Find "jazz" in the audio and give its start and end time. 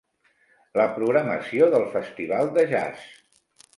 2.73-3.05